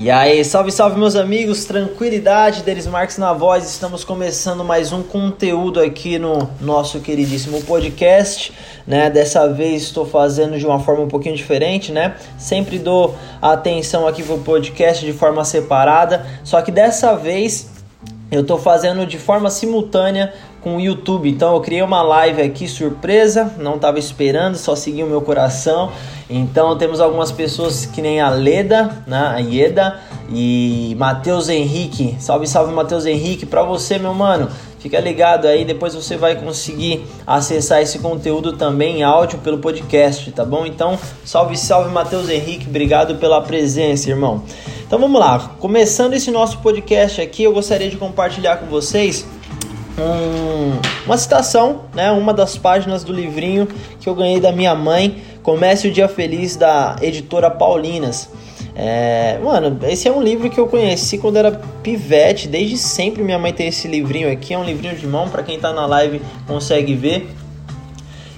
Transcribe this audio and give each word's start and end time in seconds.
E 0.00 0.12
aí, 0.12 0.44
salve, 0.44 0.70
salve 0.70 0.96
meus 0.96 1.16
amigos, 1.16 1.64
tranquilidade, 1.64 2.62
Denis 2.62 2.86
Marques 2.86 3.18
na 3.18 3.32
voz, 3.32 3.68
estamos 3.68 4.04
começando 4.04 4.64
mais 4.64 4.92
um 4.92 5.02
conteúdo 5.02 5.80
aqui 5.80 6.20
no 6.20 6.48
nosso 6.60 7.00
queridíssimo 7.00 7.60
podcast, 7.62 8.52
né? 8.86 9.10
Dessa 9.10 9.52
vez 9.52 9.82
estou 9.82 10.06
fazendo 10.06 10.56
de 10.56 10.64
uma 10.64 10.78
forma 10.78 11.02
um 11.02 11.08
pouquinho 11.08 11.34
diferente, 11.34 11.90
né? 11.90 12.14
Sempre 12.38 12.78
dou 12.78 13.16
atenção 13.42 14.06
aqui 14.06 14.22
pro 14.22 14.38
podcast 14.38 15.04
de 15.04 15.12
forma 15.12 15.44
separada, 15.44 16.24
só 16.44 16.62
que 16.62 16.70
dessa 16.70 17.16
vez 17.16 17.68
eu 18.30 18.42
estou 18.42 18.56
fazendo 18.56 19.04
de 19.04 19.18
forma 19.18 19.50
simultânea 19.50 20.32
com 20.60 20.76
o 20.76 20.80
YouTube. 20.80 21.28
Então 21.28 21.54
eu 21.54 21.60
criei 21.60 21.82
uma 21.82 22.02
live 22.02 22.42
aqui 22.42 22.68
surpresa, 22.68 23.54
não 23.58 23.76
estava 23.76 23.98
esperando, 23.98 24.56
só 24.56 24.74
segui 24.74 25.02
o 25.02 25.06
meu 25.06 25.20
coração. 25.20 25.90
Então 26.28 26.76
temos 26.76 27.00
algumas 27.00 27.32
pessoas 27.32 27.86
que 27.86 28.02
nem 28.02 28.20
a 28.20 28.28
Leda, 28.28 29.02
né, 29.06 29.32
a 29.34 29.38
Ieda 29.38 30.00
e 30.30 30.94
Matheus 30.98 31.48
Henrique. 31.48 32.16
Salve, 32.18 32.46
salve 32.46 32.72
Matheus 32.72 33.06
Henrique 33.06 33.46
para 33.46 33.62
você, 33.62 33.98
meu 33.98 34.12
mano. 34.12 34.48
Fica 34.78 35.00
ligado 35.00 35.46
aí, 35.46 35.64
depois 35.64 35.94
você 35.94 36.16
vai 36.16 36.36
conseguir 36.36 37.04
acessar 37.26 37.82
esse 37.82 37.98
conteúdo 37.98 38.52
também 38.52 38.98
em 38.98 39.02
áudio 39.02 39.38
pelo 39.40 39.58
podcast, 39.58 40.30
tá 40.30 40.44
bom? 40.44 40.64
Então, 40.64 40.96
salve, 41.24 41.56
salve 41.56 41.90
Matheus 41.90 42.28
Henrique, 42.28 42.68
obrigado 42.68 43.16
pela 43.16 43.40
presença, 43.40 44.08
irmão. 44.08 44.44
Então 44.86 44.98
vamos 44.98 45.18
lá, 45.18 45.56
começando 45.58 46.14
esse 46.14 46.30
nosso 46.30 46.58
podcast 46.58 47.20
aqui, 47.20 47.42
eu 47.42 47.52
gostaria 47.52 47.90
de 47.90 47.96
compartilhar 47.96 48.58
com 48.58 48.66
vocês 48.66 49.26
um, 49.98 50.78
uma 51.06 51.18
citação, 51.18 51.82
né, 51.94 52.10
uma 52.10 52.32
das 52.32 52.56
páginas 52.56 53.04
do 53.04 53.12
livrinho 53.12 53.68
que 54.00 54.08
eu 54.08 54.14
ganhei 54.14 54.40
da 54.40 54.52
minha 54.52 54.74
mãe, 54.74 55.22
Comece 55.42 55.88
o 55.88 55.90
Dia 55.90 56.08
Feliz, 56.08 56.56
da 56.56 56.96
editora 57.00 57.50
Paulinas. 57.50 58.28
É, 58.76 59.38
mano, 59.42 59.78
esse 59.88 60.06
é 60.06 60.12
um 60.12 60.22
livro 60.22 60.50
que 60.50 60.60
eu 60.60 60.66
conheci 60.66 61.16
quando 61.16 61.36
era 61.36 61.52
pivete, 61.82 62.46
desde 62.46 62.76
sempre 62.76 63.22
minha 63.22 63.38
mãe 63.38 63.52
tem 63.52 63.68
esse 63.68 63.88
livrinho 63.88 64.30
aqui, 64.30 64.54
é 64.54 64.58
um 64.58 64.64
livrinho 64.64 64.94
de 64.94 65.06
mão, 65.06 65.28
para 65.28 65.42
quem 65.42 65.58
tá 65.58 65.72
na 65.72 65.86
live 65.86 66.20
consegue 66.46 66.94
ver. 66.94 67.28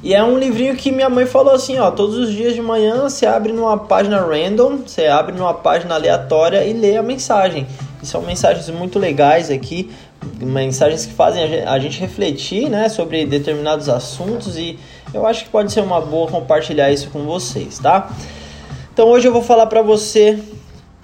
E 0.02 0.14
é 0.14 0.24
um 0.24 0.38
livrinho 0.38 0.74
que 0.76 0.90
minha 0.90 1.10
mãe 1.10 1.26
falou 1.26 1.52
assim, 1.52 1.78
ó, 1.78 1.90
todos 1.90 2.16
os 2.16 2.32
dias 2.32 2.54
de 2.54 2.62
manhã 2.62 3.02
você 3.02 3.26
abre 3.26 3.52
numa 3.52 3.76
página 3.76 4.18
random, 4.18 4.78
você 4.86 5.06
abre 5.06 5.36
numa 5.36 5.52
página 5.52 5.96
aleatória 5.96 6.64
e 6.64 6.72
lê 6.72 6.96
a 6.96 7.02
mensagem. 7.02 7.66
E 8.02 8.06
são 8.06 8.22
mensagens 8.22 8.70
muito 8.70 8.98
legais 8.98 9.50
aqui, 9.50 9.90
mensagens 10.40 11.06
que 11.06 11.12
fazem 11.12 11.62
a 11.64 11.78
gente 11.78 12.00
refletir, 12.00 12.68
né, 12.68 12.88
sobre 12.88 13.24
determinados 13.26 13.88
assuntos 13.88 14.56
e 14.56 14.78
eu 15.12 15.26
acho 15.26 15.44
que 15.44 15.50
pode 15.50 15.72
ser 15.72 15.80
uma 15.80 16.00
boa 16.00 16.30
compartilhar 16.30 16.90
isso 16.90 17.10
com 17.10 17.24
vocês, 17.24 17.78
tá? 17.78 18.10
Então 18.92 19.08
hoje 19.08 19.26
eu 19.26 19.32
vou 19.32 19.42
falar 19.42 19.66
para 19.66 19.82
você 19.82 20.38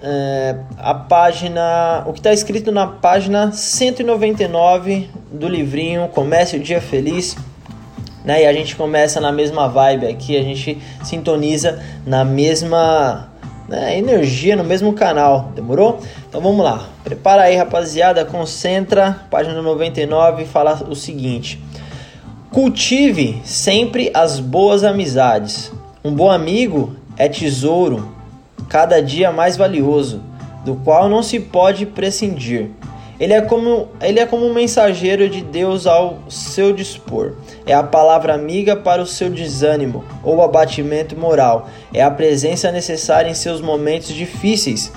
é, 0.01 0.55
a 0.77 0.93
página, 0.93 2.03
o 2.05 2.13
que 2.13 2.19
está 2.19 2.31
escrito 2.31 2.71
na 2.71 2.87
página 2.87 3.51
199 3.51 5.09
do 5.31 5.47
livrinho 5.47 6.07
Comece 6.09 6.55
o 6.55 6.59
Dia 6.59 6.79
Feliz. 6.81 7.35
Né? 8.23 8.43
E 8.43 8.45
a 8.45 8.53
gente 8.53 8.75
começa 8.75 9.21
na 9.21 9.31
mesma 9.31 9.67
vibe 9.67 10.05
aqui, 10.05 10.37
a 10.37 10.43
gente 10.43 10.77
sintoniza 11.03 11.81
na 12.05 12.25
mesma 12.25 13.29
né, 13.67 13.97
energia, 13.97 14.55
no 14.55 14.63
mesmo 14.63 14.93
canal, 14.93 15.51
demorou? 15.53 15.99
Então 16.27 16.41
vamos 16.41 16.63
lá, 16.63 16.87
prepara 17.03 17.43
aí 17.43 17.55
rapaziada, 17.55 18.23
concentra, 18.23 19.21
página 19.29 19.61
99 19.61 20.45
fala 20.45 20.83
o 20.89 20.95
seguinte: 20.95 21.61
Cultive 22.51 23.41
sempre 23.43 24.09
as 24.13 24.39
boas 24.39 24.83
amizades. 24.83 25.71
Um 26.03 26.13
bom 26.13 26.31
amigo 26.31 26.95
é 27.17 27.27
tesouro, 27.27 28.15
cada 28.69 29.01
dia 29.01 29.31
mais 29.31 29.57
valioso, 29.57 30.21
do 30.63 30.75
qual 30.75 31.09
não 31.09 31.21
se 31.21 31.39
pode 31.39 31.85
prescindir. 31.85 32.69
Ele 33.19 33.33
é 33.33 33.41
como, 33.41 33.89
ele 33.99 34.19
é 34.19 34.25
como 34.25 34.45
um 34.45 34.53
mensageiro 34.53 35.27
de 35.27 35.41
Deus 35.41 35.87
ao 35.87 36.19
seu 36.29 36.71
dispor. 36.71 37.33
É 37.65 37.73
a 37.73 37.81
palavra 37.81 38.33
amiga 38.33 38.75
para 38.75 39.01
o 39.01 39.07
seu 39.07 39.29
desânimo 39.29 40.05
ou 40.23 40.41
abatimento 40.41 41.17
moral. 41.17 41.67
É 41.93 42.03
a 42.03 42.11
presença 42.11 42.71
necessária 42.71 43.29
em 43.29 43.33
seus 43.33 43.59
momentos 43.59 44.09
difíceis. 44.09 44.91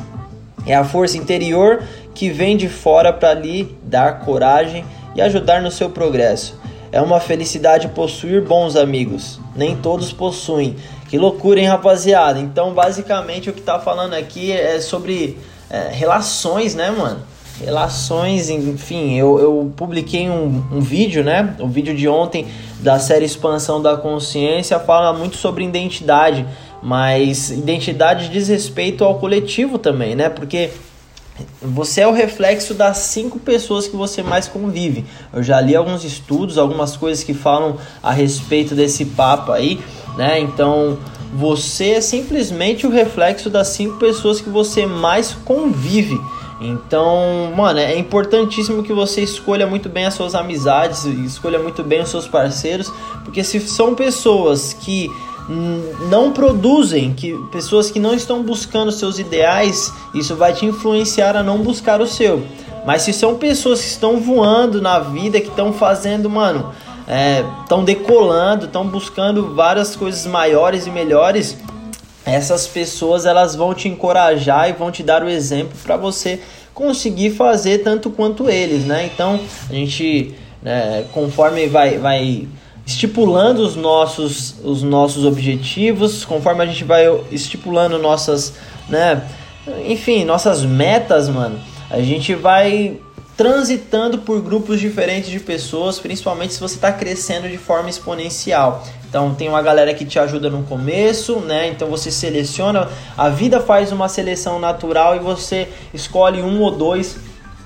É 0.67 0.75
a 0.75 0.85
força 0.85 1.17
interior 1.17 1.83
que 2.15 2.29
vem 2.29 2.57
de 2.57 2.69
fora 2.69 3.13
para 3.13 3.33
lhe 3.33 3.75
dar 3.83 4.21
coragem 4.21 4.85
e 5.15 5.23
ajudar 5.23 5.63
no 5.63 5.71
seu 5.71 5.89
progresso. 5.89 6.61
É 6.93 7.01
uma 7.01 7.21
felicidade 7.21 7.89
possuir 7.89 8.43
bons 8.43 8.77
amigos. 8.77 9.41
Nem 9.57 9.77
todos 9.77 10.13
possuem. 10.13 10.77
Que 11.09 11.17
loucura, 11.17 11.59
hein, 11.59 11.67
rapaziada? 11.67 12.39
Então, 12.39 12.75
basicamente, 12.75 13.49
o 13.49 13.53
que 13.53 13.63
tá 13.63 13.79
falando 13.79 14.15
aqui 14.15 14.53
é 14.53 14.81
sobre 14.81 15.39
é, 15.71 15.89
relações, 15.91 16.75
né, 16.75 16.91
mano? 16.91 17.30
Relações, 17.61 18.49
enfim, 18.49 19.19
eu, 19.19 19.39
eu 19.39 19.73
publiquei 19.77 20.31
um, 20.31 20.65
um 20.73 20.81
vídeo, 20.81 21.23
né? 21.23 21.55
O 21.61 21.69
vídeo 21.69 21.95
de 21.95 22.09
ontem 22.09 22.47
da 22.81 22.99
série 22.99 23.27
Expansão 23.27 23.83
da 23.83 23.99
Consciência 23.99 24.79
fala 24.79 25.13
muito 25.13 25.37
sobre 25.37 25.63
identidade, 25.63 26.47
mas 26.83 27.51
identidade 27.51 28.31
diz 28.31 28.49
respeito 28.49 29.05
ao 29.05 29.19
coletivo 29.19 29.77
também, 29.77 30.15
né? 30.15 30.31
Porque 30.31 30.71
você 31.61 32.01
é 32.01 32.07
o 32.07 32.13
reflexo 32.13 32.73
das 32.73 32.97
cinco 32.99 33.39
pessoas 33.39 33.87
que 33.87 33.97
você 33.97 34.23
mais 34.23 34.49
convive. 34.49 35.05
Eu 35.33 35.43
já 35.43 35.61
li 35.61 35.77
alguns 35.77 36.03
estudos, 36.03 36.57
algumas 36.57 36.97
coisas 36.97 37.23
que 37.23 37.35
falam 37.35 37.77
a 38.03 38.11
respeito 38.11 38.75
desse 38.75 39.05
papo 39.05 39.53
aí, 39.53 39.79
né? 40.17 40.41
Então, 40.41 40.99
você 41.35 41.91
é 41.93 42.01
simplesmente 42.01 42.87
o 42.87 42.91
reflexo 42.91 43.51
das 43.51 43.69
cinco 43.69 43.99
pessoas 43.99 44.41
que 44.41 44.49
você 44.49 44.87
mais 44.87 45.33
convive. 45.45 46.19
Então, 46.61 47.53
mano, 47.57 47.79
é 47.79 47.97
importantíssimo 47.97 48.83
que 48.83 48.93
você 48.93 49.23
escolha 49.23 49.67
muito 49.67 49.89
bem 49.89 50.05
as 50.05 50.15
suas 50.15 50.35
amizades, 50.35 51.05
escolha 51.05 51.59
muito 51.59 51.83
bem 51.83 52.03
os 52.03 52.11
seus 52.11 52.29
parceiros, 52.29 52.93
porque 53.25 53.43
se 53.43 53.61
são 53.61 53.95
pessoas 53.95 54.75
que 54.75 55.11
não 56.11 56.33
produzem, 56.33 57.13
que 57.15 57.37
pessoas 57.51 57.91
que 57.91 57.99
não 57.99 58.15
estão 58.15 58.43
buscando 58.43 58.93
seus 58.93 59.19
ideais, 59.19 59.93
isso 60.15 60.37
vai 60.37 60.53
te 60.53 60.67
influenciar 60.67 61.35
a 61.35 61.43
não 61.43 61.59
buscar 61.59 62.01
o 62.01 62.07
seu. 62.07 62.45
Mas 62.87 63.03
se 63.03 63.13
são 63.13 63.37
pessoas 63.37 63.81
que 63.81 63.89
estão 63.89 64.21
voando 64.21 64.81
na 64.81 64.99
vida, 65.01 65.41
que 65.41 65.49
estão 65.49 65.73
fazendo, 65.73 66.31
mano, 66.31 66.73
estão 67.63 67.81
é, 67.81 67.85
decolando, 67.85 68.67
estão 68.67 68.87
buscando 68.87 69.55
várias 69.55 69.97
coisas 69.97 70.25
maiores 70.27 70.87
e 70.87 70.91
melhores, 70.91 71.57
essas 72.35 72.67
pessoas 72.67 73.27
elas 73.27 73.55
vão 73.55 73.75
te 73.75 73.89
encorajar 73.89 74.69
e 74.69 74.73
vão 74.73 74.91
te 74.91 75.03
dar 75.03 75.23
o 75.23 75.29
exemplo 75.29 75.77
para 75.83 75.97
você 75.97 76.41
conseguir 76.75 77.31
fazer 77.31 77.79
tanto 77.79 78.11
quanto 78.11 78.49
eles, 78.49 78.85
né? 78.85 79.11
Então 79.13 79.41
a 79.69 79.73
gente, 79.73 80.35
né, 80.63 81.05
conforme 81.13 81.67
vai, 81.67 81.99
vai 81.99 82.49
estipulando 82.87 83.63
os 83.63 83.77
nossos, 83.77 84.57
os 84.65 84.83
nossos 84.83 85.25
objetivos, 85.25 86.25
conforme 86.25 86.63
a 86.63 86.67
gente 86.67 86.85
vai 86.85 87.07
estipulando 87.31 87.99
nossas, 87.99 88.55
né, 88.89 89.23
enfim, 89.87 90.25
nossas 90.25 90.65
metas, 90.65 91.29
mano, 91.29 91.61
a 91.91 92.01
gente 92.01 92.35
vai 92.35 92.99
transitando 93.37 94.19
por 94.19 94.41
grupos 94.43 94.79
diferentes 94.79 95.31
de 95.31 95.41
pessoas, 95.41 95.99
principalmente 95.99 96.53
se 96.53 96.61
você 96.61 96.75
está 96.75 96.93
crescendo 96.93 97.49
de 97.49 97.57
forma 97.57 97.89
exponencial. 97.89 98.85
Então 99.11 99.35
tem 99.35 99.49
uma 99.49 99.61
galera 99.61 99.93
que 99.93 100.05
te 100.05 100.21
ajuda 100.21 100.49
no 100.49 100.63
começo, 100.63 101.41
né? 101.41 101.67
Então 101.67 101.89
você 101.89 102.13
seleciona, 102.13 102.89
a 103.19 103.29
vida 103.29 103.59
faz 103.59 103.91
uma 103.91 104.09
seleção 104.09 104.61
natural 104.61 105.17
e 105.17 105.19
você 105.19 105.69
escolhe 105.93 106.41
um 106.41 106.63
ou 106.63 106.71
dois, 106.71 107.17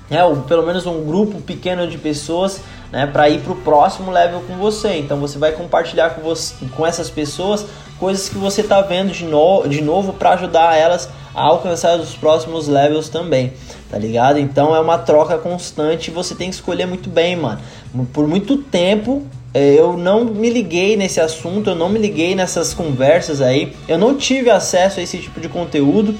né? 0.09 0.23
Ou 0.23 0.37
pelo 0.37 0.65
menos 0.65 0.87
um 0.87 1.05
grupo 1.05 1.39
pequeno 1.39 1.87
de 1.87 1.99
pessoas 1.99 2.61
né, 2.91 3.05
para 3.05 3.29
ir 3.29 3.41
para 3.41 3.53
o 3.53 3.55
próximo 3.57 4.09
level 4.09 4.41
com 4.47 4.55
você. 4.55 4.97
Então 4.97 5.19
você 5.19 5.37
vai 5.37 5.51
compartilhar 5.51 6.15
com, 6.15 6.21
você, 6.21 6.55
com 6.75 6.85
essas 6.85 7.11
pessoas 7.11 7.63
coisas 7.99 8.27
que 8.27 8.37
você 8.37 8.61
está 8.61 8.81
vendo 8.81 9.11
de, 9.11 9.23
no, 9.23 9.67
de 9.67 9.81
novo 9.81 10.13
para 10.13 10.31
ajudar 10.31 10.75
elas 10.75 11.07
a 11.33 11.43
alcançar 11.43 11.99
os 11.99 12.15
próximos 12.15 12.67
levels 12.67 13.07
também, 13.07 13.53
tá 13.89 13.97
ligado? 13.97 14.39
Então 14.39 14.75
é 14.75 14.79
uma 14.79 14.97
troca 14.97 15.37
constante 15.37 16.09
e 16.09 16.13
você 16.13 16.33
tem 16.33 16.49
que 16.49 16.55
escolher 16.55 16.87
muito 16.87 17.09
bem, 17.09 17.35
mano. 17.35 17.59
Por 18.11 18.27
muito 18.27 18.57
tempo 18.57 19.23
eu 19.55 19.95
não 19.95 20.25
me 20.25 20.49
liguei 20.49 20.97
nesse 20.97 21.21
assunto, 21.21 21.69
eu 21.69 21.75
não 21.75 21.87
me 21.89 21.99
liguei 21.99 22.35
nessas 22.35 22.73
conversas 22.73 23.41
aí, 23.41 23.73
eu 23.87 23.97
não 23.97 24.15
tive 24.15 24.49
acesso 24.49 24.99
a 24.99 25.03
esse 25.03 25.17
tipo 25.17 25.39
de 25.39 25.47
conteúdo. 25.47 26.15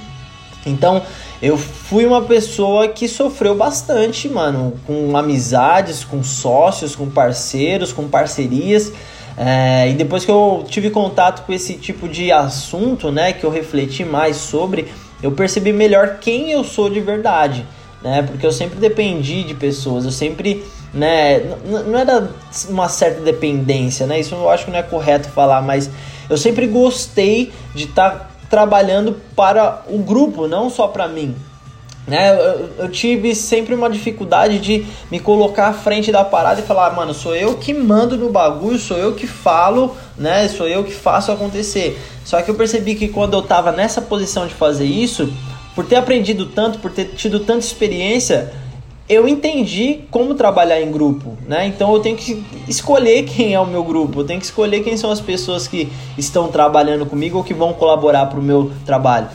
Então, 0.65 1.01
eu 1.41 1.57
fui 1.57 2.05
uma 2.05 2.21
pessoa 2.21 2.87
que 2.87 3.07
sofreu 3.07 3.55
bastante, 3.55 4.27
mano, 4.29 4.73
com 4.87 5.15
amizades, 5.15 6.03
com 6.03 6.23
sócios, 6.23 6.95
com 6.95 7.09
parceiros, 7.09 7.91
com 7.91 8.07
parcerias. 8.07 8.91
É, 9.37 9.89
e 9.89 9.93
depois 9.93 10.23
que 10.23 10.31
eu 10.31 10.65
tive 10.67 10.89
contato 10.89 11.45
com 11.45 11.51
esse 11.51 11.73
tipo 11.73 12.07
de 12.07 12.31
assunto, 12.31 13.11
né, 13.11 13.33
que 13.33 13.43
eu 13.43 13.49
refleti 13.49 14.05
mais 14.05 14.37
sobre, 14.37 14.87
eu 15.21 15.31
percebi 15.31 15.73
melhor 15.73 16.19
quem 16.21 16.51
eu 16.51 16.63
sou 16.63 16.89
de 16.89 17.01
verdade, 17.01 17.65
né? 18.01 18.21
Porque 18.23 18.45
eu 18.45 18.51
sempre 18.51 18.79
dependi 18.79 19.43
de 19.43 19.53
pessoas, 19.53 20.05
eu 20.05 20.11
sempre, 20.11 20.63
né, 20.95 21.41
não 21.65 21.99
era 21.99 22.29
uma 22.69 22.87
certa 22.87 23.19
dependência, 23.19 24.07
né? 24.07 24.21
Isso 24.21 24.33
eu 24.33 24.49
acho 24.49 24.65
que 24.65 24.71
não 24.71 24.79
é 24.79 24.83
correto 24.83 25.27
falar, 25.27 25.61
mas 25.61 25.89
eu 26.29 26.37
sempre 26.37 26.65
gostei 26.67 27.51
de 27.75 27.83
estar 27.83 28.11
tá 28.11 28.29
trabalhando 28.49 29.17
para 29.35 29.83
o 29.89 29.97
grupo, 29.97 30.47
não 30.47 30.69
só 30.69 30.87
para 30.87 31.07
mim. 31.07 31.35
Né? 32.07 32.31
Eu, 32.31 32.69
eu, 32.77 32.89
tive 32.89 33.33
sempre 33.33 33.73
uma 33.73 33.89
dificuldade 33.89 34.59
de 34.59 34.85
me 35.11 35.19
colocar 35.19 35.67
à 35.67 35.73
frente 35.73 36.11
da 36.11 36.23
parada 36.23 36.61
e 36.61 36.63
falar, 36.63 36.91
mano, 36.91 37.13
sou 37.13 37.35
eu 37.35 37.57
que 37.57 37.73
mando 37.73 38.15
no 38.15 38.29
bagulho, 38.29 38.77
sou 38.77 38.95
eu 38.95 39.15
que 39.15 39.25
falo, 39.25 39.97
né? 40.15 40.47
Sou 40.47 40.67
eu 40.67 40.83
que 40.83 40.93
faço 40.93 41.31
acontecer. 41.31 41.99
Só 42.23 42.41
que 42.41 42.49
eu 42.49 42.55
percebi 42.55 42.93
que 42.93 43.07
quando 43.07 43.33
eu 43.33 43.41
tava 43.41 43.71
nessa 43.71 44.01
posição 44.01 44.45
de 44.45 44.53
fazer 44.53 44.85
isso, 44.85 45.33
por 45.73 45.85
ter 45.85 45.95
aprendido 45.95 46.45
tanto, 46.45 46.77
por 46.77 46.91
ter 46.91 47.05
tido 47.15 47.39
tanta 47.39 47.65
experiência, 47.65 48.53
eu 49.07 49.27
entendi 49.27 50.01
como 50.09 50.33
trabalhar 50.33 50.81
em 50.81 50.91
grupo, 50.91 51.37
né? 51.47 51.67
Então 51.67 51.93
eu 51.93 51.99
tenho 51.99 52.17
que 52.17 52.43
escolher 52.67 53.23
quem 53.23 53.53
é 53.53 53.59
o 53.59 53.65
meu 53.65 53.83
grupo, 53.83 54.21
eu 54.21 54.25
tenho 54.25 54.39
que 54.39 54.45
escolher 54.45 54.81
quem 54.83 54.97
são 54.97 55.11
as 55.11 55.21
pessoas 55.21 55.67
que 55.67 55.91
estão 56.17 56.47
trabalhando 56.47 57.05
comigo 57.05 57.37
ou 57.37 57.43
que 57.43 57.53
vão 57.53 57.73
colaborar 57.73 58.25
para 58.25 58.39
o 58.39 58.43
meu 58.43 58.71
trabalho. 58.85 59.27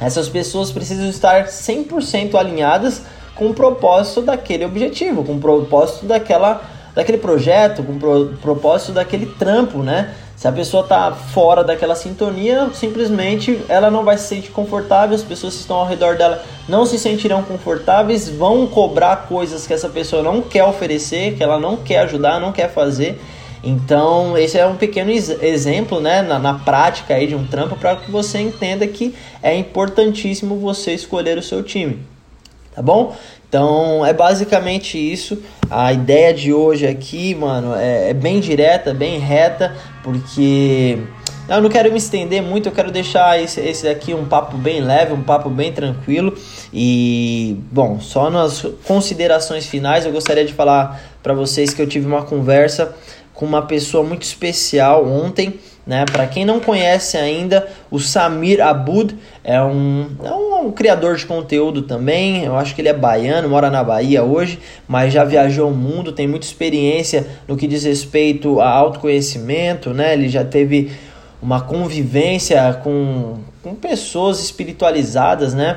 Essas 0.00 0.28
pessoas 0.28 0.70
precisam 0.70 1.08
estar 1.08 1.44
100% 1.46 2.34
alinhadas 2.34 3.02
com 3.34 3.50
o 3.50 3.54
propósito 3.54 4.22
daquele 4.22 4.64
objetivo, 4.64 5.22
com 5.22 5.34
o 5.34 5.38
propósito 5.38 6.06
daquela, 6.06 6.62
daquele 6.94 7.18
projeto, 7.18 7.82
com 7.82 7.92
o 7.92 7.98
pro, 7.98 8.38
propósito 8.40 8.92
daquele 8.92 9.26
trampo, 9.26 9.78
né? 9.78 10.14
Se 10.42 10.48
a 10.48 10.50
pessoa 10.50 10.82
está 10.82 11.12
fora 11.12 11.62
daquela 11.62 11.94
sintonia, 11.94 12.68
simplesmente 12.74 13.60
ela 13.68 13.92
não 13.92 14.02
vai 14.02 14.18
se 14.18 14.26
sentir 14.26 14.50
confortável, 14.50 15.14
as 15.14 15.22
pessoas 15.22 15.54
que 15.54 15.60
estão 15.60 15.76
ao 15.76 15.86
redor 15.86 16.16
dela 16.16 16.42
não 16.68 16.84
se 16.84 16.98
sentirão 16.98 17.44
confortáveis, 17.44 18.28
vão 18.28 18.66
cobrar 18.66 19.28
coisas 19.28 19.68
que 19.68 19.72
essa 19.72 19.88
pessoa 19.88 20.20
não 20.20 20.42
quer 20.42 20.64
oferecer, 20.64 21.36
que 21.36 21.44
ela 21.44 21.60
não 21.60 21.76
quer 21.76 22.00
ajudar, 22.00 22.40
não 22.40 22.50
quer 22.50 22.72
fazer. 22.72 23.20
Então, 23.62 24.36
esse 24.36 24.58
é 24.58 24.66
um 24.66 24.74
pequeno 24.74 25.12
exemplo, 25.12 26.00
né, 26.00 26.22
na, 26.22 26.40
na 26.40 26.54
prática 26.54 27.14
aí 27.14 27.28
de 27.28 27.36
um 27.36 27.46
trampo 27.46 27.76
para 27.76 27.94
que 27.94 28.10
você 28.10 28.40
entenda 28.40 28.84
que 28.84 29.14
é 29.40 29.54
importantíssimo 29.54 30.56
você 30.56 30.92
escolher 30.92 31.38
o 31.38 31.42
seu 31.42 31.62
time. 31.62 32.04
Tá 32.74 32.82
bom? 32.82 33.14
Então, 33.52 34.02
é 34.06 34.14
basicamente 34.14 34.96
isso. 34.96 35.42
A 35.70 35.92
ideia 35.92 36.32
de 36.32 36.54
hoje 36.54 36.86
aqui, 36.86 37.34
mano, 37.34 37.74
é, 37.76 38.08
é 38.08 38.14
bem 38.14 38.40
direta, 38.40 38.94
bem 38.94 39.18
reta, 39.18 39.76
porque 40.02 40.96
eu 41.46 41.60
não 41.60 41.68
quero 41.68 41.92
me 41.92 41.98
estender 41.98 42.42
muito, 42.42 42.70
eu 42.70 42.72
quero 42.72 42.90
deixar 42.90 43.38
esse, 43.38 43.60
esse 43.60 43.86
aqui 43.86 44.14
um 44.14 44.24
papo 44.24 44.56
bem 44.56 44.80
leve, 44.80 45.12
um 45.12 45.22
papo 45.22 45.50
bem 45.50 45.70
tranquilo. 45.70 46.34
E, 46.72 47.58
bom, 47.70 48.00
só 48.00 48.30
nas 48.30 48.64
considerações 48.86 49.66
finais, 49.66 50.06
eu 50.06 50.12
gostaria 50.12 50.46
de 50.46 50.54
falar 50.54 51.02
para 51.22 51.34
vocês 51.34 51.74
que 51.74 51.82
eu 51.82 51.86
tive 51.86 52.06
uma 52.06 52.22
conversa 52.22 52.96
com 53.34 53.44
uma 53.44 53.60
pessoa 53.60 54.02
muito 54.02 54.22
especial 54.22 55.06
ontem. 55.06 55.60
Né? 55.86 56.06
Para 56.10 56.26
quem 56.26 56.46
não 56.46 56.58
conhece 56.58 57.18
ainda, 57.18 57.68
o 57.92 58.00
Samir 58.00 58.58
Abud 58.66 59.14
é 59.44 59.60
um, 59.62 60.06
é 60.24 60.30
um, 60.30 60.68
um, 60.68 60.72
criador 60.72 61.14
de 61.14 61.26
conteúdo 61.26 61.82
também. 61.82 62.42
Eu 62.42 62.56
acho 62.56 62.74
que 62.74 62.80
ele 62.80 62.88
é 62.88 62.94
baiano, 62.94 63.50
mora 63.50 63.70
na 63.70 63.84
Bahia 63.84 64.24
hoje, 64.24 64.58
mas 64.88 65.12
já 65.12 65.24
viajou 65.24 65.70
o 65.70 65.74
mundo, 65.74 66.10
tem 66.10 66.26
muita 66.26 66.46
experiência 66.46 67.26
no 67.46 67.54
que 67.54 67.66
diz 67.66 67.84
respeito 67.84 68.62
a 68.62 68.68
autoconhecimento. 68.70 69.90
Né? 69.90 70.14
Ele 70.14 70.30
já 70.30 70.42
teve 70.42 70.90
uma 71.42 71.60
convivência 71.60 72.80
com, 72.82 73.40
com 73.62 73.74
pessoas 73.74 74.42
espiritualizadas. 74.42 75.52
Né? 75.52 75.76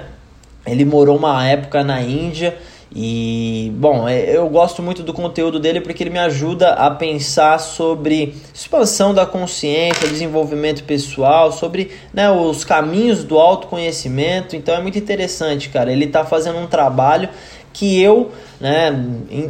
Ele 0.65 0.85
morou 0.85 1.17
uma 1.17 1.45
época 1.45 1.83
na 1.83 2.01
Índia 2.01 2.57
e, 2.97 3.73
bom, 3.75 4.07
é, 4.07 4.37
eu 4.37 4.47
gosto 4.47 4.81
muito 4.81 5.03
do 5.03 5.11
conteúdo 5.11 5.59
dele 5.59 5.81
porque 5.81 6.01
ele 6.01 6.09
me 6.09 6.17
ajuda 6.19 6.69
a 6.75 6.89
pensar 6.89 7.59
sobre 7.59 8.33
expansão 8.53 9.13
da 9.13 9.25
consciência, 9.25 10.07
desenvolvimento 10.07 10.81
pessoal, 10.85 11.51
sobre 11.51 11.91
né, 12.13 12.31
os 12.31 12.63
caminhos 12.63 13.25
do 13.25 13.37
autoconhecimento. 13.37 14.55
Então 14.55 14.73
é 14.73 14.81
muito 14.81 14.97
interessante, 14.97 15.67
cara. 15.67 15.91
Ele 15.91 16.05
está 16.05 16.23
fazendo 16.23 16.57
um 16.57 16.67
trabalho 16.67 17.27
que 17.73 18.01
eu 18.01 18.31
né, 18.61 18.91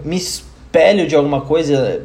me 0.04 0.16
espelho 0.16 1.08
de 1.08 1.16
alguma 1.16 1.42
coisa. 1.42 2.02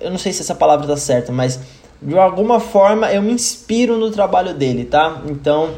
Eu 0.00 0.12
não 0.12 0.18
sei 0.18 0.32
se 0.32 0.42
essa 0.42 0.54
palavra 0.54 0.84
está 0.84 0.96
certa, 0.96 1.32
mas 1.32 1.58
de 2.00 2.16
alguma 2.16 2.60
forma 2.60 3.10
eu 3.10 3.20
me 3.20 3.32
inspiro 3.32 3.98
no 3.98 4.12
trabalho 4.12 4.54
dele, 4.54 4.84
tá? 4.84 5.22
Então 5.28 5.70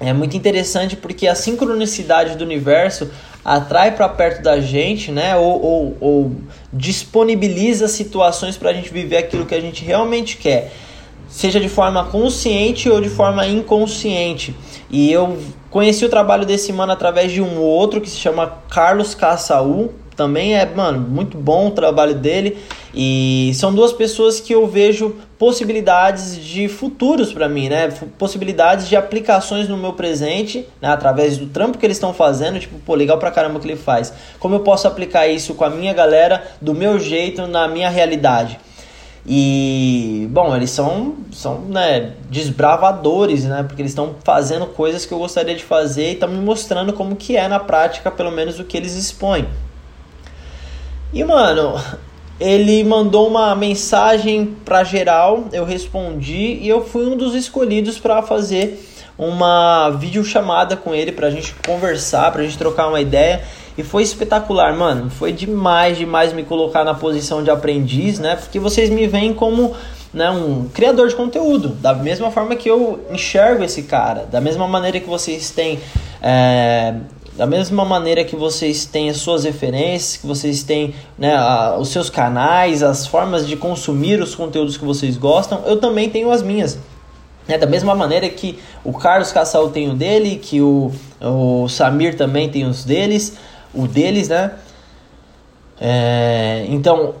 é 0.00 0.14
muito 0.14 0.34
interessante 0.34 0.96
porque 0.96 1.26
a 1.26 1.34
sincronicidade 1.34 2.34
do 2.34 2.42
universo 2.42 3.10
atrai 3.44 3.92
para 3.92 4.08
perto 4.08 4.42
da 4.42 4.60
gente, 4.60 5.10
né? 5.10 5.36
Ou, 5.36 5.62
ou, 5.62 5.96
ou 6.00 6.32
disponibiliza 6.72 7.88
situações 7.88 8.56
para 8.56 8.70
a 8.70 8.72
gente 8.72 8.92
viver 8.92 9.16
aquilo 9.16 9.46
que 9.46 9.54
a 9.54 9.60
gente 9.60 9.84
realmente 9.84 10.36
quer, 10.36 10.72
seja 11.28 11.58
de 11.60 11.68
forma 11.68 12.04
consciente 12.04 12.88
ou 12.88 13.00
de 13.00 13.08
forma 13.08 13.46
inconsciente. 13.46 14.54
E 14.90 15.10
eu 15.10 15.38
conheci 15.70 16.04
o 16.04 16.08
trabalho 16.08 16.44
desse 16.44 16.72
mano 16.72 16.92
através 16.92 17.32
de 17.32 17.40
um 17.40 17.60
outro 17.60 18.00
que 18.00 18.10
se 18.10 18.16
chama 18.16 18.58
Carlos 18.68 19.14
Caçaú, 19.14 19.92
também 20.20 20.54
é, 20.54 20.66
mano, 20.66 21.00
muito 21.00 21.38
bom 21.38 21.68
o 21.68 21.70
trabalho 21.70 22.14
dele. 22.14 22.58
E 22.94 23.52
são 23.54 23.74
duas 23.74 23.90
pessoas 23.90 24.38
que 24.38 24.54
eu 24.54 24.66
vejo 24.66 25.16
possibilidades 25.38 26.36
de 26.36 26.68
futuros 26.68 27.32
para 27.32 27.48
mim, 27.48 27.70
né? 27.70 27.88
Possibilidades 28.18 28.86
de 28.86 28.96
aplicações 28.96 29.66
no 29.66 29.78
meu 29.78 29.94
presente, 29.94 30.68
né? 30.78 30.90
através 30.90 31.38
do 31.38 31.46
trampo 31.46 31.78
que 31.78 31.86
eles 31.86 31.96
estão 31.96 32.12
fazendo, 32.12 32.60
tipo, 32.60 32.78
pô, 32.80 32.94
legal 32.94 33.16
pra 33.16 33.30
caramba 33.30 33.56
o 33.56 33.60
que 33.62 33.66
ele 33.66 33.76
faz. 33.76 34.12
Como 34.38 34.54
eu 34.54 34.60
posso 34.60 34.86
aplicar 34.86 35.26
isso 35.26 35.54
com 35.54 35.64
a 35.64 35.70
minha 35.70 35.94
galera, 35.94 36.44
do 36.60 36.74
meu 36.74 36.98
jeito, 36.98 37.46
na 37.46 37.66
minha 37.66 37.88
realidade? 37.88 38.60
E, 39.26 40.28
bom, 40.30 40.54
eles 40.54 40.70
são, 40.70 41.14
são 41.32 41.60
né, 41.60 42.12
desbravadores, 42.28 43.44
né? 43.44 43.62
Porque 43.62 43.80
eles 43.80 43.92
estão 43.92 44.16
fazendo 44.22 44.66
coisas 44.66 45.06
que 45.06 45.14
eu 45.14 45.18
gostaria 45.18 45.54
de 45.54 45.64
fazer 45.64 46.10
e 46.10 46.12
estão 46.12 46.28
me 46.28 46.38
mostrando 46.44 46.92
como 46.92 47.16
que 47.16 47.38
é 47.38 47.48
na 47.48 47.58
prática, 47.58 48.10
pelo 48.10 48.30
menos 48.30 48.58
o 48.58 48.64
que 48.64 48.76
eles 48.76 48.94
expõem. 48.96 49.46
E 51.12 51.24
mano, 51.24 51.74
ele 52.38 52.84
mandou 52.84 53.26
uma 53.26 53.54
mensagem 53.54 54.56
para 54.64 54.84
geral, 54.84 55.44
eu 55.52 55.64
respondi 55.64 56.58
e 56.60 56.68
eu 56.68 56.84
fui 56.84 57.04
um 57.04 57.16
dos 57.16 57.34
escolhidos 57.34 57.98
para 57.98 58.22
fazer 58.22 58.86
uma 59.18 59.90
videochamada 59.90 60.76
com 60.76 60.94
ele 60.94 61.12
pra 61.12 61.28
gente 61.28 61.54
conversar, 61.66 62.32
pra 62.32 62.42
gente 62.42 62.56
trocar 62.56 62.88
uma 62.88 63.00
ideia. 63.00 63.42
E 63.76 63.82
foi 63.82 64.02
espetacular, 64.02 64.74
mano. 64.74 65.10
Foi 65.10 65.32
demais, 65.32 65.98
demais 65.98 66.32
me 66.32 66.42
colocar 66.42 66.84
na 66.84 66.94
posição 66.94 67.42
de 67.42 67.50
aprendiz, 67.50 68.18
né? 68.18 68.36
Porque 68.36 68.58
vocês 68.58 68.88
me 68.88 69.06
veem 69.06 69.34
como 69.34 69.74
né, 70.12 70.30
um 70.30 70.68
criador 70.72 71.08
de 71.08 71.14
conteúdo. 71.14 71.68
Da 71.68 71.92
mesma 71.92 72.30
forma 72.30 72.56
que 72.56 72.68
eu 72.68 73.00
enxergo 73.10 73.62
esse 73.62 73.82
cara. 73.82 74.26
Da 74.30 74.40
mesma 74.40 74.66
maneira 74.66 74.98
que 74.98 75.08
vocês 75.08 75.50
têm 75.50 75.78
é, 76.22 76.94
da 77.36 77.46
mesma 77.46 77.84
maneira 77.84 78.24
que 78.24 78.36
vocês 78.36 78.84
têm 78.84 79.08
as 79.08 79.18
suas 79.18 79.44
referências, 79.44 80.16
que 80.16 80.26
vocês 80.26 80.62
têm 80.62 80.94
né, 81.16 81.34
a, 81.36 81.76
os 81.78 81.88
seus 81.88 82.10
canais, 82.10 82.82
as 82.82 83.06
formas 83.06 83.46
de 83.46 83.56
consumir 83.56 84.20
os 84.20 84.34
conteúdos 84.34 84.76
que 84.76 84.84
vocês 84.84 85.16
gostam, 85.16 85.62
eu 85.66 85.78
também 85.78 86.10
tenho 86.10 86.30
as 86.30 86.42
minhas. 86.42 86.78
É, 87.48 87.56
da 87.56 87.66
mesma 87.66 87.94
maneira 87.94 88.28
que 88.28 88.58
o 88.84 88.92
Carlos 88.92 89.32
Cassal 89.32 89.70
tem 89.70 89.88
o 89.88 89.94
dele, 89.94 90.36
que 90.36 90.60
o, 90.60 90.92
o 91.20 91.68
Samir 91.68 92.16
também 92.16 92.48
tem 92.48 92.64
os 92.64 92.84
deles, 92.84 93.36
o 93.74 93.86
deles, 93.86 94.28
né? 94.28 94.52
É, 95.80 96.66
então, 96.68 97.14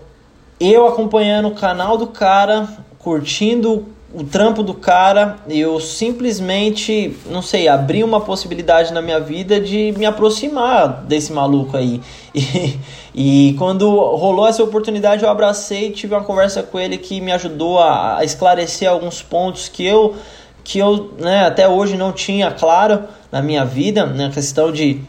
eu 0.60 0.86
acompanhando 0.86 1.48
o 1.48 1.54
canal 1.54 1.96
do 1.96 2.06
cara, 2.06 2.68
curtindo 2.98 3.88
o 4.12 4.24
trampo 4.24 4.62
do 4.62 4.74
cara, 4.74 5.36
eu 5.48 5.78
simplesmente, 5.78 7.16
não 7.30 7.40
sei, 7.40 7.68
abri 7.68 8.02
uma 8.02 8.20
possibilidade 8.20 8.92
na 8.92 9.00
minha 9.00 9.20
vida 9.20 9.60
de 9.60 9.92
me 9.96 10.04
aproximar 10.04 11.04
desse 11.04 11.32
maluco 11.32 11.76
aí. 11.76 12.00
E, 13.12 13.50
e 13.50 13.54
quando 13.58 13.90
rolou 13.90 14.46
essa 14.46 14.62
oportunidade, 14.62 15.24
eu 15.24 15.28
abracei, 15.28 15.90
tive 15.90 16.14
uma 16.14 16.22
conversa 16.22 16.62
com 16.62 16.78
ele 16.78 16.96
que 16.96 17.20
me 17.20 17.32
ajudou 17.32 17.80
a, 17.80 18.18
a 18.18 18.24
esclarecer 18.24 18.88
alguns 18.88 19.20
pontos 19.20 19.68
que 19.68 19.84
eu 19.84 20.14
que 20.62 20.78
eu 20.78 21.12
né, 21.18 21.44
até 21.44 21.68
hoje 21.68 21.96
não 21.96 22.12
tinha 22.12 22.52
claro 22.52 23.02
na 23.32 23.42
minha 23.42 23.64
vida, 23.64 24.06
na 24.06 24.12
né, 24.12 24.30
questão 24.32 24.70
de 24.70 25.00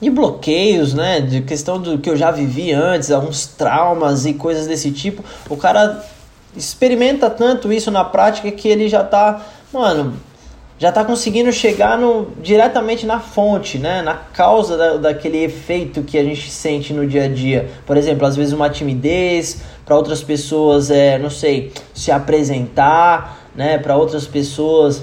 de 0.00 0.10
bloqueios, 0.10 0.94
né? 0.94 1.20
De 1.20 1.42
questão 1.42 1.80
do 1.80 1.98
que 1.98 2.10
eu 2.10 2.16
já 2.16 2.30
vivi 2.30 2.72
antes, 2.72 3.10
alguns 3.10 3.46
traumas 3.46 4.26
e 4.26 4.34
coisas 4.34 4.66
desse 4.66 4.90
tipo. 4.90 5.24
O 5.48 5.56
cara 5.56 6.04
experimenta 6.56 7.30
tanto 7.30 7.72
isso 7.72 7.90
na 7.90 8.04
prática 8.04 8.50
que 8.50 8.68
ele 8.68 8.88
já 8.88 9.02
tá, 9.02 9.40
mano, 9.72 10.14
já 10.78 10.90
tá 10.90 11.04
conseguindo 11.04 11.52
chegar 11.52 11.96
no, 11.96 12.32
diretamente 12.42 13.06
na 13.06 13.20
fonte, 13.20 13.78
né? 13.78 14.02
Na 14.02 14.14
causa 14.14 14.76
da, 14.76 14.96
daquele 14.96 15.44
efeito 15.44 16.02
que 16.02 16.18
a 16.18 16.24
gente 16.24 16.50
sente 16.50 16.92
no 16.92 17.06
dia 17.06 17.24
a 17.24 17.28
dia. 17.28 17.70
Por 17.86 17.96
exemplo, 17.96 18.26
às 18.26 18.34
vezes 18.34 18.52
uma 18.52 18.68
timidez, 18.68 19.62
para 19.84 19.96
outras 19.96 20.22
pessoas 20.22 20.90
é, 20.90 21.18
não 21.18 21.30
sei, 21.30 21.72
se 21.94 22.10
apresentar, 22.10 23.46
né? 23.54 23.78
Para 23.78 23.96
outras 23.96 24.26
pessoas 24.26 25.02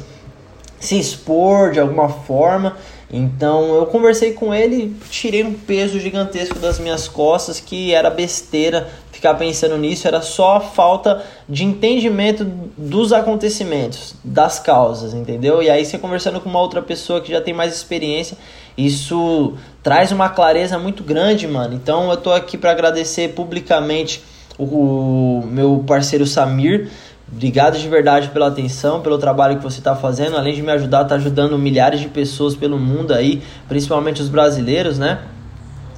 se 0.80 1.00
expor 1.00 1.72
de 1.72 1.80
alguma 1.80 2.10
forma. 2.10 2.76
Então 3.12 3.74
eu 3.74 3.88
conversei 3.88 4.34
com 4.34 4.54
ele, 4.54 4.96
tirei 5.10 5.44
um 5.44 5.54
peso 5.54 6.00
gigantesco 6.00 6.60
das 6.60 6.78
minhas 6.78 7.08
costas, 7.08 7.60
que 7.60 7.94
era 7.94 8.10
besteira 8.10 8.88
ficar 9.12 9.34
pensando 9.34 9.78
nisso, 9.78 10.08
era 10.08 10.22
só 10.22 10.62
falta 10.62 11.26
de 11.48 11.66
entendimento 11.66 12.46
dos 12.78 13.12
acontecimentos, 13.12 14.16
das 14.24 14.60
causas, 14.60 15.14
entendeu? 15.14 15.62
E 15.62 15.70
aí 15.70 15.84
você 15.84 15.98
conversando 15.98 16.40
com 16.40 16.50
uma 16.50 16.62
outra 16.62 16.82
pessoa 16.82 17.20
que 17.20 17.32
já 17.32 17.42
tem 17.42 17.54
mais 17.54 17.74
experiência, 17.74 18.38
isso 18.78 19.56
traz 19.82 20.12
uma 20.12 20.30
clareza 20.30 20.78
muito 20.78 21.04
grande, 21.04 21.48
mano. 21.48 21.74
Então 21.74 22.10
eu 22.12 22.18
tô 22.18 22.32
aqui 22.32 22.58
para 22.58 22.72
agradecer 22.72 23.30
publicamente 23.30 24.24
o 24.58 25.42
meu 25.48 25.84
parceiro 25.88 26.28
Samir 26.28 26.90
Obrigado 27.32 27.78
de 27.78 27.88
verdade 27.88 28.30
pela 28.30 28.48
atenção, 28.48 29.02
pelo 29.02 29.18
trabalho 29.18 29.58
que 29.58 29.64
você 29.64 29.80
está 29.80 29.96
fazendo. 29.96 30.36
Além 30.36 30.56
de 30.56 30.62
me 30.62 30.72
ajudar, 30.72 31.04
está 31.04 31.16
ajudando 31.16 31.58
milhares 31.58 32.00
de 32.00 32.08
pessoas 32.08 32.56
pelo 32.56 32.78
mundo 32.78 33.14
aí, 33.14 33.42
principalmente 33.68 34.22
os 34.22 34.30
brasileiros, 34.30 34.98
né? 34.98 35.20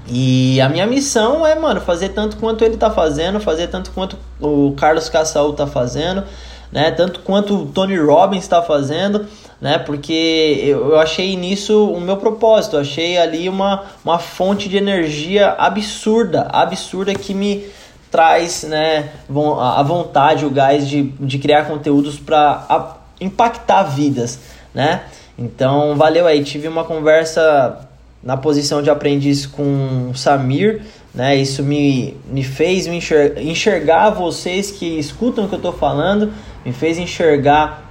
E 0.07 0.59
a 0.59 0.67
minha 0.67 0.85
missão 0.85 1.45
é, 1.45 1.55
mano, 1.55 1.79
fazer 1.79 2.09
tanto 2.09 2.37
quanto 2.37 2.65
ele 2.65 2.73
está 2.73 2.89
fazendo, 2.89 3.39
fazer 3.39 3.67
tanto 3.67 3.91
quanto 3.91 4.17
o 4.41 4.73
Carlos 4.75 5.07
Cassaú 5.07 5.51
está 5.51 5.65
fazendo, 5.65 6.23
né? 6.71 6.91
Tanto 6.91 7.21
quanto 7.21 7.55
o 7.55 7.65
Tony 7.67 7.97
Robbins 7.97 8.43
está 8.43 8.61
fazendo, 8.61 9.25
né? 9.59 9.77
Porque 9.77 10.61
eu, 10.65 10.99
achei 10.99 11.37
nisso 11.37 11.89
o 11.91 12.01
meu 12.01 12.17
propósito, 12.17 12.77
achei 12.77 13.17
ali 13.17 13.47
uma, 13.47 13.83
uma 14.03 14.19
fonte 14.19 14.67
de 14.67 14.75
energia 14.75 15.55
absurda, 15.57 16.47
absurda 16.51 17.13
que 17.13 17.33
me 17.33 17.65
traz 18.11 18.63
né, 18.63 19.09
a 19.59 19.81
vontade, 19.81 20.45
o 20.45 20.49
gás 20.49 20.87
de, 20.87 21.03
de 21.19 21.39
criar 21.39 21.65
conteúdos 21.65 22.19
para 22.19 22.97
impactar 23.19 23.83
vidas, 23.83 24.39
né? 24.73 25.03
Então, 25.39 25.95
valeu 25.95 26.27
aí. 26.27 26.43
Tive 26.43 26.67
uma 26.67 26.83
conversa 26.83 27.87
na 28.21 28.37
posição 28.37 28.81
de 28.81 28.89
aprendiz 28.89 29.45
com 29.45 30.09
o 30.11 30.15
Samir, 30.15 30.81
né? 31.15 31.35
Isso 31.35 31.63
me, 31.63 32.17
me 32.29 32.43
fez 32.43 32.85
me 32.85 32.97
enxergar, 32.97 33.41
enxergar 33.41 34.09
vocês 34.11 34.69
que 34.69 34.99
escutam 34.99 35.45
o 35.45 35.47
que 35.47 35.55
eu 35.55 35.57
estou 35.57 35.73
falando, 35.73 36.33
me 36.65 36.73
fez 36.73 36.97
enxergar 36.97 37.89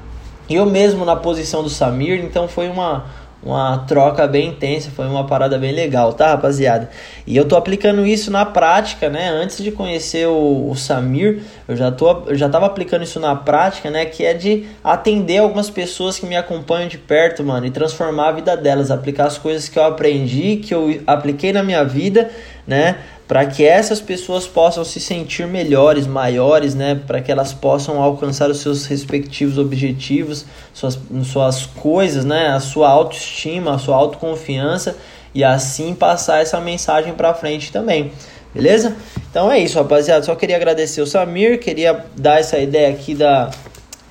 eu 0.48 0.66
mesmo 0.66 1.04
na 1.04 1.14
posição 1.14 1.62
do 1.62 1.70
Samir, 1.70 2.24
então 2.24 2.48
foi 2.48 2.68
uma, 2.68 3.06
uma 3.42 3.78
troca 3.78 4.26
bem 4.26 4.48
intensa, 4.48 4.90
foi 4.90 5.06
uma 5.06 5.26
parada 5.26 5.58
bem 5.58 5.72
legal, 5.72 6.12
tá, 6.12 6.28
rapaziada? 6.28 6.90
E 7.26 7.34
eu 7.34 7.46
tô 7.46 7.56
aplicando 7.56 8.06
isso 8.06 8.30
na 8.30 8.44
prática, 8.44 9.08
né? 9.08 9.30
Antes 9.30 9.62
de 9.62 9.72
conhecer 9.72 10.26
o, 10.26 10.68
o 10.70 10.76
Samir, 10.76 11.40
eu 11.66 11.74
já, 11.74 11.90
tô, 11.90 12.24
eu 12.26 12.34
já 12.34 12.48
tava 12.50 12.66
aplicando 12.66 13.02
isso 13.02 13.18
na 13.18 13.34
prática, 13.34 13.90
né? 13.90 14.04
Que 14.04 14.26
é 14.26 14.34
de 14.34 14.66
atender 14.84 15.38
algumas 15.38 15.70
pessoas 15.70 16.18
que 16.18 16.26
me 16.26 16.36
acompanham 16.36 16.88
de 16.88 16.98
perto, 16.98 17.42
mano, 17.42 17.64
e 17.64 17.70
transformar 17.70 18.28
a 18.28 18.32
vida 18.32 18.56
delas, 18.56 18.90
aplicar 18.90 19.26
as 19.26 19.38
coisas 19.38 19.68
que 19.68 19.78
eu 19.78 19.84
aprendi, 19.84 20.56
que 20.56 20.74
eu 20.74 21.00
apliquei 21.06 21.52
na 21.52 21.62
minha 21.62 21.82
vida, 21.82 22.30
né? 22.66 22.96
Para 23.30 23.46
que 23.46 23.64
essas 23.64 24.00
pessoas 24.00 24.48
possam 24.48 24.84
se 24.84 24.98
sentir 24.98 25.46
melhores, 25.46 26.04
maiores, 26.04 26.74
né, 26.74 27.00
para 27.06 27.20
que 27.20 27.30
elas 27.30 27.52
possam 27.52 28.02
alcançar 28.02 28.50
os 28.50 28.58
seus 28.58 28.86
respectivos 28.86 29.56
objetivos, 29.56 30.44
suas, 30.74 30.98
suas 31.22 31.64
coisas, 31.64 32.24
né, 32.24 32.48
a 32.48 32.58
sua 32.58 32.88
autoestima, 32.88 33.76
a 33.76 33.78
sua 33.78 33.94
autoconfiança 33.94 34.96
e 35.32 35.44
assim 35.44 35.94
passar 35.94 36.42
essa 36.42 36.60
mensagem 36.60 37.14
para 37.14 37.32
frente 37.32 37.70
também. 37.70 38.10
Beleza? 38.52 38.96
Então 39.30 39.48
é 39.48 39.60
isso, 39.60 39.78
rapaziada. 39.78 40.24
Só 40.24 40.34
queria 40.34 40.56
agradecer 40.56 41.00
o 41.00 41.06
Samir, 41.06 41.60
queria 41.60 42.04
dar 42.16 42.40
essa 42.40 42.58
ideia 42.58 42.88
aqui 42.88 43.14
da 43.14 43.48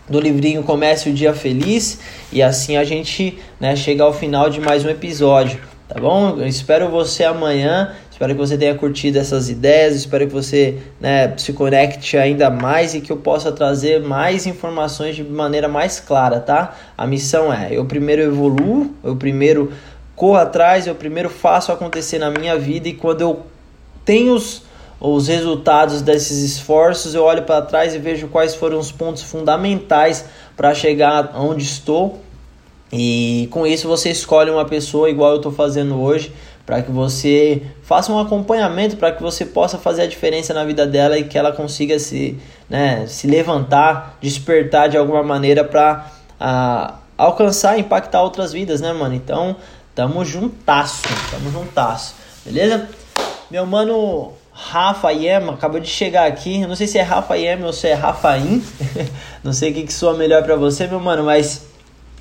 do 0.08 0.22
livrinho 0.22 0.64
Comece 0.64 1.10
o 1.10 1.14
Dia 1.14 1.34
Feliz 1.34 2.00
e 2.32 2.42
assim 2.42 2.78
a 2.78 2.86
gente, 2.86 3.38
né, 3.60 3.76
chega 3.76 4.02
ao 4.02 4.14
final 4.14 4.50
de 4.50 4.62
mais 4.62 4.86
um 4.86 4.90
episódio, 4.90 5.60
tá 5.90 6.00
bom? 6.00 6.38
Eu 6.40 6.48
espero 6.48 6.90
você 6.90 7.26
amanhã 7.26 7.94
Espero 8.20 8.34
que 8.34 8.40
você 8.42 8.58
tenha 8.58 8.76
curtido 8.76 9.18
essas 9.18 9.50
ideias, 9.50 9.96
espero 9.96 10.28
que 10.28 10.34
você 10.34 10.78
né, 11.00 11.34
se 11.38 11.54
conecte 11.54 12.18
ainda 12.18 12.50
mais 12.50 12.94
e 12.94 13.00
que 13.00 13.10
eu 13.14 13.16
possa 13.16 13.50
trazer 13.50 14.02
mais 14.02 14.46
informações 14.46 15.16
de 15.16 15.24
maneira 15.24 15.70
mais 15.70 16.02
clara, 16.02 16.42
tá? 16.42 16.76
A 16.98 17.08
missão 17.08 17.54
é: 17.54 17.70
eu 17.72 17.86
primeiro 17.86 18.22
evoluo, 18.22 18.94
eu 19.06 19.16
primeiro 19.16 19.72
corro 20.18 20.36
atrás, 20.36 20.86
eu 20.86 20.96
primeiro 20.96 21.30
faço 21.30 21.72
acontecer 21.72 22.20
na 22.20 22.30
minha 22.30 22.60
vida 22.60 22.90
e 22.90 22.94
quando 22.94 23.22
eu 23.22 23.40
tenho 24.04 24.34
os, 24.34 24.64
os 25.00 25.30
resultados 25.30 26.02
desses 26.02 26.44
esforços, 26.44 27.16
eu 27.16 27.24
olho 27.24 27.44
para 27.44 27.62
trás 27.62 27.96
e 27.96 28.00
vejo 28.00 28.28
quais 28.28 28.54
foram 28.54 28.80
os 28.80 28.92
pontos 28.92 29.24
fundamentais 29.24 30.26
para 30.58 30.74
chegar 30.74 31.32
onde 31.38 31.64
estou. 31.64 32.20
E 32.92 33.48
com 33.52 33.66
isso 33.66 33.88
você 33.88 34.10
escolhe 34.10 34.50
uma 34.50 34.66
pessoa 34.66 35.10
igual 35.10 35.32
eu 35.32 35.38
estou 35.38 35.52
fazendo 35.54 36.02
hoje 36.02 36.34
para 36.70 36.84
que 36.84 36.92
você 36.92 37.64
faça 37.82 38.14
um 38.14 38.20
acompanhamento 38.20 38.96
para 38.96 39.12
que 39.12 39.24
você 39.24 39.44
possa 39.44 39.80
fazer 39.80 40.04
a 40.04 40.06
diferença 40.06 40.54
na 40.54 40.64
vida 40.64 40.86
dela 40.86 41.18
e 41.18 41.24
que 41.24 41.36
ela 41.36 41.52
consiga 41.52 41.98
se, 41.98 42.38
né, 42.70 43.08
se 43.08 43.26
levantar, 43.26 44.20
despertar 44.22 44.88
de 44.88 44.96
alguma 44.96 45.24
maneira 45.24 45.64
para 45.64 46.12
uh, 46.40 46.94
alcançar, 47.18 47.80
impactar 47.80 48.22
outras 48.22 48.54
vidas, 48.54 48.82
né, 48.82 48.94
mano? 48.94 49.16
Então, 49.16 49.56
tamo 49.96 50.24
juntasso, 50.24 51.02
tamo 51.32 51.52
juntasso, 51.52 52.14
beleza? 52.46 52.88
Meu 53.50 53.66
mano 53.66 54.34
Rafa 54.54 55.10
Yema 55.10 55.54
acabou 55.54 55.80
de 55.80 55.88
chegar 55.88 56.28
aqui. 56.28 56.68
Não 56.68 56.76
sei 56.76 56.86
se 56.86 57.00
é 57.00 57.02
Rafa 57.02 57.36
Yema 57.36 57.66
ou 57.66 57.74
se 57.74 57.88
é 57.88 57.96
Rafaim. 57.96 58.64
não 59.44 59.54
sei 59.54 59.72
o 59.72 59.74
que, 59.74 59.88
que 59.88 59.94
soa 59.94 60.14
melhor 60.14 60.44
para 60.44 60.56
você, 60.56 60.86
meu 60.86 61.00
mano, 61.00 61.24
mas 61.24 61.66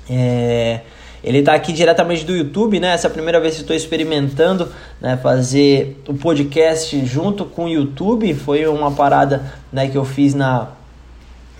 é, 0.09 0.79
ele 1.23 1.39
está 1.39 1.53
aqui 1.53 1.73
diretamente 1.73 2.23
do 2.23 2.35
YouTube, 2.35 2.79
né? 2.79 2.93
Essa 2.93 3.07
é 3.07 3.09
a 3.09 3.13
primeira 3.13 3.39
vez 3.39 3.55
que 3.55 3.61
estou 3.61 3.75
experimentando 3.75 4.69
né, 5.01 5.17
fazer 5.17 6.01
o 6.07 6.13
podcast 6.13 7.05
junto 7.05 7.45
com 7.45 7.65
o 7.65 7.69
YouTube. 7.69 8.33
Foi 8.33 8.65
uma 8.67 8.91
parada 8.91 9.53
né, 9.71 9.89
que 9.89 9.97
eu 9.97 10.05
fiz 10.05 10.33
na, 10.33 10.69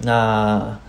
na, 0.04 0.80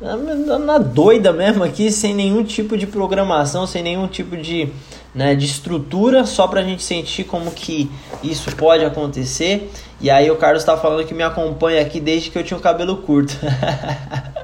na, 0.00 0.58
na 0.58 0.78
doida 0.78 1.32
mesmo 1.32 1.62
aqui, 1.62 1.92
sem 1.92 2.12
nenhum 2.12 2.42
tipo 2.42 2.76
de 2.76 2.86
programação, 2.86 3.64
sem 3.64 3.82
nenhum 3.82 4.08
tipo 4.08 4.36
de, 4.36 4.68
né, 5.14 5.36
de 5.36 5.46
estrutura, 5.46 6.26
só 6.26 6.48
para 6.48 6.60
a 6.60 6.64
gente 6.64 6.82
sentir 6.82 7.24
como 7.24 7.52
que 7.52 7.88
isso 8.24 8.54
pode 8.56 8.84
acontecer. 8.84 9.70
E 10.00 10.10
aí 10.10 10.28
o 10.30 10.36
Carlos 10.36 10.62
está 10.62 10.76
falando 10.76 11.06
que 11.06 11.14
me 11.14 11.22
acompanha 11.22 11.80
aqui 11.80 12.00
desde 12.00 12.30
que 12.30 12.38
eu 12.38 12.42
tinha 12.42 12.58
o 12.58 12.60
cabelo 12.60 12.96
curto. 12.96 13.38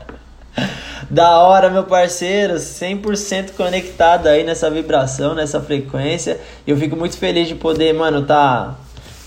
Da 1.09 1.39
hora, 1.39 1.71
meu 1.71 1.85
parceiro, 1.85 2.55
100% 2.55 3.53
conectado 3.57 4.27
aí 4.27 4.43
nessa 4.43 4.69
vibração, 4.69 5.35
nessa 5.35 5.61
frequência. 5.61 6.41
E 6.67 6.71
eu 6.71 6.77
fico 6.77 6.97
muito 6.97 7.17
feliz 7.17 7.47
de 7.47 7.55
poder, 7.55 7.95
mano, 7.95 8.25
tá 8.25 8.75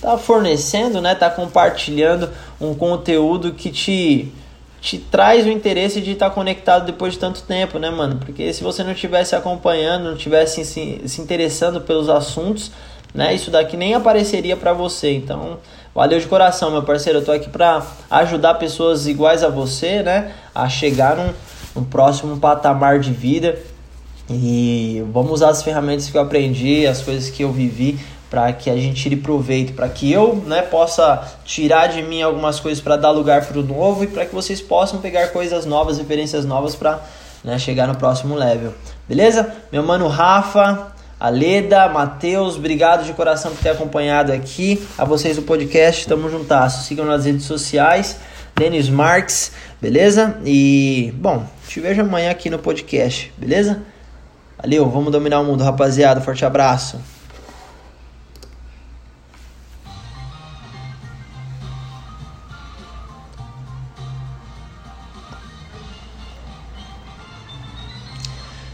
tá 0.01 0.17
fornecendo, 0.17 1.01
né, 1.01 1.13
tá 1.13 1.29
compartilhando 1.29 2.29
um 2.59 2.73
conteúdo 2.73 3.51
que 3.51 3.69
te 3.69 4.31
te 4.81 4.97
traz 4.97 5.45
o 5.45 5.49
interesse 5.49 5.99
de 5.99 6.11
estar 6.11 6.29
tá 6.29 6.35
conectado 6.35 6.85
depois 6.85 7.13
de 7.13 7.19
tanto 7.19 7.41
tempo, 7.41 7.77
né, 7.77 7.89
mano? 7.89 8.15
Porque 8.15 8.53
se 8.53 8.63
você 8.63 8.81
não 8.81 8.93
estivesse 8.93 9.35
acompanhando, 9.35 10.05
não 10.05 10.13
estivesse 10.13 10.63
se, 10.63 11.01
se 11.05 11.21
interessando 11.21 11.81
pelos 11.81 12.07
assuntos, 12.07 12.71
né, 13.13 13.33
isso 13.33 13.51
daqui 13.51 13.75
nem 13.75 13.93
apareceria 13.93 14.55
para 14.55 14.71
você. 14.71 15.13
Então, 15.13 15.57
valeu 15.93 16.17
de 16.17 16.27
coração, 16.27 16.71
meu 16.71 16.81
parceiro. 16.81 17.19
Eu 17.19 17.25
tô 17.25 17.31
aqui 17.33 17.49
para 17.49 17.85
ajudar 18.09 18.53
pessoas 18.53 19.05
iguais 19.05 19.43
a 19.43 19.49
você, 19.49 20.01
né, 20.01 20.31
a 20.55 20.69
chegar 20.69 21.17
num 21.17 21.33
um 21.79 21.83
próximo 21.83 22.37
patamar 22.37 22.99
de 22.99 23.11
vida. 23.11 23.57
E 24.29 25.03
vamos 25.11 25.31
usar 25.31 25.49
as 25.49 25.63
ferramentas 25.63 26.09
que 26.09 26.17
eu 26.17 26.21
aprendi, 26.21 26.85
as 26.85 27.01
coisas 27.01 27.29
que 27.29 27.43
eu 27.43 27.51
vivi 27.51 27.99
para 28.29 28.53
que 28.53 28.69
a 28.69 28.75
gente 28.75 29.01
tire 29.01 29.15
proveito, 29.15 29.73
para 29.73 29.89
que 29.89 30.11
eu 30.11 30.35
né, 30.45 30.61
possa 30.61 31.27
tirar 31.43 31.87
de 31.87 32.03
mim 32.03 32.21
algumas 32.21 32.59
coisas 32.59 32.81
para 32.81 32.95
dar 32.95 33.09
lugar 33.09 33.43
para 33.45 33.57
o 33.59 33.63
novo 33.63 34.03
e 34.03 34.07
para 34.07 34.25
que 34.25 34.35
vocês 34.35 34.61
possam 34.61 34.99
pegar 34.99 35.29
coisas 35.29 35.65
novas, 35.65 35.97
referências 35.97 36.45
novas 36.45 36.75
para 36.75 37.01
né, 37.43 37.57
chegar 37.57 37.87
no 37.87 37.95
próximo 37.95 38.35
level. 38.35 38.73
Beleza? 39.07 39.51
Meu 39.71 39.81
mano 39.81 40.07
Rafa, 40.07 40.91
Aleda, 41.19 41.89
Matheus, 41.89 42.55
obrigado 42.55 43.03
de 43.03 43.13
coração 43.13 43.51
por 43.51 43.61
ter 43.61 43.69
acompanhado 43.69 44.31
aqui. 44.31 44.81
A 44.97 45.03
vocês 45.03 45.37
o 45.37 45.41
podcast, 45.41 46.07
tamo 46.07 46.29
juntas. 46.29 46.73
Sigam 46.85 47.05
nas 47.05 47.25
redes 47.25 47.45
sociais, 47.45 48.19
Denis 48.55 48.89
Marques, 48.89 49.51
beleza? 49.81 50.39
E, 50.45 51.13
bom, 51.15 51.47
te 51.67 51.79
vejo 51.79 52.01
amanhã 52.01 52.31
aqui 52.31 52.49
no 52.49 52.59
podcast, 52.59 53.31
beleza? 53.37 53.81
Valeu, 54.61 54.89
vamos 54.89 55.11
dominar 55.11 55.39
o 55.39 55.45
mundo, 55.45 55.63
rapaziada. 55.63 56.19
Forte 56.19 56.43
abraço. 56.43 56.99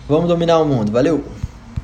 Vamos 0.08 0.28
dominar 0.28 0.60
o 0.60 0.66
mundo. 0.66 0.92
Valeu! 0.92 1.35